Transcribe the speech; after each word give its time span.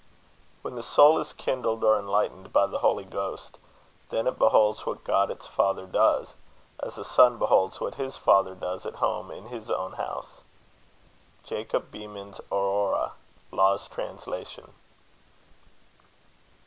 When 0.63 0.73
the 0.73 0.81
Soul 0.81 1.19
is 1.19 1.31
kindled 1.31 1.83
or 1.83 1.99
enlightened 1.99 2.51
by 2.51 2.65
the 2.65 2.79
Holy 2.79 3.03
Ghost, 3.03 3.59
then 4.09 4.25
it 4.25 4.39
beholds 4.39 4.83
what 4.83 5.03
God 5.03 5.29
its 5.29 5.45
Father 5.45 5.85
does, 5.85 6.33
as 6.81 6.97
a 6.97 7.03
Son 7.03 7.37
beholds 7.37 7.79
what 7.79 7.93
his 8.01 8.17
Father 8.17 8.55
does 8.55 8.83
at 8.83 8.95
Home 8.95 9.29
in 9.29 9.49
his 9.49 9.69
own 9.69 9.91
House. 9.91 10.41
JACOB 11.45 11.91
BEHMEN'S 11.91 12.41
Aurora 12.51 13.11
Law's 13.51 13.87
Translation. 13.87 14.73